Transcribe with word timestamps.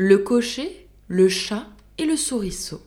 le 0.00 0.18
cocher, 0.18 0.86
le 1.08 1.28
chat 1.28 1.66
et 1.98 2.04
le 2.04 2.16
souriceau. 2.16 2.80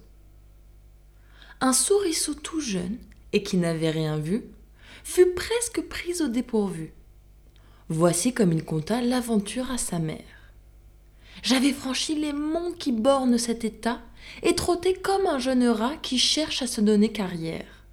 Un 1.59 1.73
souriceau 1.73 2.33
tout 2.35 2.61
jeune 2.61 2.97
et 3.33 3.43
qui 3.43 3.57
n'avait 3.57 3.89
rien 3.89 4.17
vu 4.17 4.45
fut 5.03 5.33
presque 5.33 5.81
pris 5.81 6.21
au 6.21 6.29
dépourvu. 6.29 6.93
Voici 7.89 8.33
comme 8.33 8.53
il 8.53 8.63
conta 8.63 9.01
l'aventure 9.01 9.71
à 9.71 9.77
sa 9.77 9.99
mère. 9.99 10.53
J'avais 11.43 11.73
franchi 11.73 12.15
les 12.15 12.31
monts 12.31 12.71
qui 12.79 12.93
bornent 12.93 13.37
cet 13.37 13.65
état 13.65 13.99
et 14.41 14.55
trotté 14.55 14.93
comme 14.93 15.25
un 15.25 15.37
jeune 15.37 15.67
rat 15.67 15.97
qui 15.97 16.17
cherche 16.17 16.61
à 16.61 16.67
se 16.67 16.79
donner 16.79 17.11
carrière, 17.11 17.83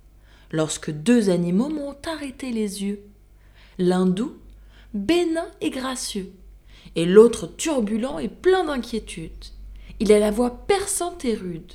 lorsque 0.52 0.92
deux 0.92 1.28
animaux 1.28 1.70
m'ont 1.70 1.96
arrêté 2.06 2.52
les 2.52 2.84
yeux. 2.84 3.00
L'un 3.78 4.06
doux, 4.06 4.38
bénin 4.94 5.48
et 5.60 5.70
gracieux, 5.70 6.32
et 6.96 7.04
l'autre 7.04 7.46
turbulent 7.46 8.18
et 8.18 8.28
plein 8.28 8.64
d'inquiétude. 8.64 9.44
Il 10.00 10.12
a 10.12 10.18
la 10.18 10.30
voix 10.30 10.66
perçante 10.66 11.24
et 11.24 11.34
rude. 11.34 11.72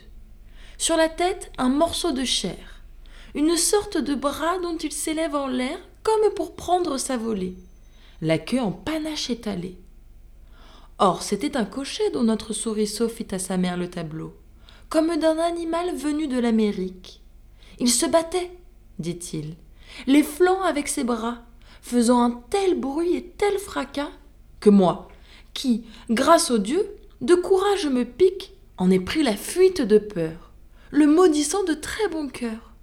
Sur 0.78 0.98
la 0.98 1.10
tête, 1.10 1.52
un 1.58 1.70
morceau 1.70 2.12
de 2.12 2.24
chair, 2.24 2.82
une 3.36 3.58
sorte 3.58 3.98
de 3.98 4.16
bras 4.16 4.60
dont 4.60 4.78
il 4.78 4.92
s'élève 4.92 5.36
en 5.36 5.48
l'air 5.48 5.78
comme 6.04 6.34
pour 6.36 6.56
prendre 6.56 6.98
sa 6.98 7.18
volée, 7.18 7.56
la 8.22 8.38
queue 8.38 8.60
en 8.60 8.72
panache 8.72 9.30
étalée. 9.30 9.78
Or, 11.00 11.23
c'était 11.23 11.58
un 11.58 11.66
cocher 11.66 12.09
dont 12.12 12.23
notre 12.23 12.54
souriceau 12.54 13.09
fit 13.09 13.28
à 13.32 13.40
sa 13.40 13.58
mère 13.58 13.78
le 13.78 13.90
tableau, 13.90 14.34
comme 14.90 15.18
d'un 15.18 15.40
animal 15.40 15.95
venu 15.95 16.28
de 16.28 16.40
l'Amérique. 16.40 17.22
Il 17.80 17.90
se 17.90 18.06
battait, 18.06 18.52
dit-il, 19.00 19.56
les 20.08 20.23
flancs 20.23 20.62
avec 20.62 20.88
ses 20.88 21.04
bras, 21.04 21.40
faisant 21.82 22.22
un 22.22 22.44
tel 22.50 22.80
bruit 22.80 23.16
et 23.16 23.34
tel 23.38 23.58
fracas 23.58 24.12
que 24.59 24.70
moi, 24.70 25.08
qui, 25.54 25.86
grâce 26.10 26.52
au 26.52 26.58
Dieu, 26.58 26.86
de 27.22 27.36
courage 27.36 27.88
me 27.88 28.04
pique, 28.04 28.54
en 28.78 28.92
ai 28.92 29.00
pris 29.00 29.24
la 29.24 29.36
fuite 29.36 29.82
de 29.82 29.98
peur, 29.98 30.52
le 30.92 31.08
maudissant 31.08 31.64
de 31.64 31.73
très 31.73 32.08
bon 32.10 32.28
cœur. 32.28 32.73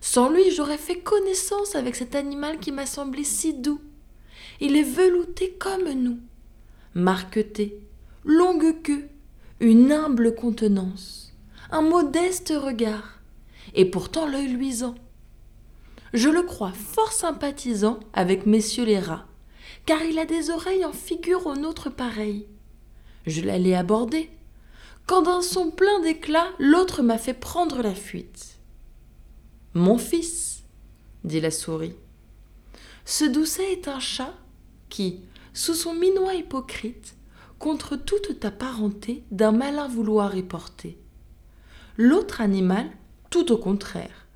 Sans 0.00 0.28
lui, 0.28 0.50
j'aurais 0.50 0.78
fait 0.78 1.00
connaissance 1.00 1.74
avec 1.74 1.96
cet 1.96 2.14
animal 2.14 2.58
qui 2.58 2.72
m'a 2.72 2.86
semblé 2.86 3.24
si 3.24 3.54
doux. 3.54 3.80
Il 4.60 4.76
est 4.76 4.82
velouté 4.82 5.56
comme 5.58 5.90
nous, 5.90 6.18
marqueté, 6.94 7.80
longue 8.24 8.82
queue, 8.82 9.08
une 9.60 9.92
humble 9.92 10.34
contenance, 10.34 11.32
un 11.70 11.82
modeste 11.82 12.52
regard, 12.56 13.18
et 13.74 13.84
pourtant 13.84 14.26
l'œil 14.26 14.48
luisant. 14.48 14.94
Je 16.12 16.28
le 16.28 16.42
crois 16.42 16.72
fort 16.72 17.12
sympathisant 17.12 18.00
avec 18.12 18.46
messieurs 18.46 18.84
les 18.84 18.98
rats, 18.98 19.26
car 19.88 20.02
il 20.02 20.18
a 20.18 20.26
des 20.26 20.50
oreilles 20.50 20.84
en 20.84 20.92
figure 20.92 21.46
aux 21.46 21.56
nôtres 21.56 21.90
pareilles. 21.90 22.46
Je 23.26 23.40
l'allais 23.40 23.74
aborder, 23.74 24.28
quand 25.06 25.22
d'un 25.22 25.40
son 25.40 25.70
plein 25.70 26.00
d'éclat, 26.00 26.50
l'autre 26.58 27.02
m'a 27.02 27.16
fait 27.16 27.32
prendre 27.32 27.80
la 27.80 27.94
fuite. 27.94 28.58
Mon 29.72 29.96
fils, 29.96 30.62
dit 31.24 31.40
la 31.40 31.50
souris, 31.50 31.94
ce 33.06 33.24
doucet 33.24 33.72
est 33.72 33.88
un 33.88 33.98
chat 33.98 34.34
qui, 34.90 35.20
sous 35.54 35.72
son 35.72 35.94
minois 35.94 36.34
hypocrite, 36.34 37.16
contre 37.58 37.96
toute 37.96 38.40
ta 38.40 38.50
parenté 38.50 39.24
d'un 39.30 39.52
malin 39.52 39.88
vouloir 39.88 40.36
est 40.36 40.42
porté. 40.42 40.98
L'autre 41.96 42.42
animal, 42.42 42.90
tout 43.30 43.52
au 43.52 43.56
contraire, 43.56 44.26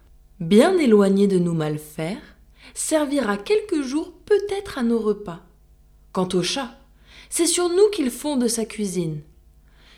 bien 0.41 0.79
éloigné 0.79 1.27
de 1.27 1.39
nous 1.39 1.53
mal 1.53 1.79
faire, 1.79 2.32
servira 2.75 3.37
quelques 3.37 3.83
jours 3.83 4.13
peut-être 4.25 4.79
à 4.79 4.83
nos 4.83 4.99
repas. 4.99 5.41
Quant 6.13 6.29
au 6.35 6.43
chat, 6.43 6.79
c'est 7.31 7.47
sur 7.47 7.69
nous 7.69 7.89
qu'il 7.91 8.11
fonde 8.11 8.47
sa 8.49 8.65
cuisine. 8.65 9.23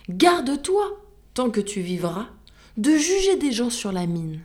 Garde-toi, 0.09 1.01
tant 1.35 1.51
que 1.51 1.61
tu 1.61 1.81
vivras, 1.81 2.29
de 2.77 2.97
juger 2.97 3.37
des 3.37 3.53
gens 3.53 3.71
sur 3.71 3.93
la 3.93 4.07
mine. 4.07 4.41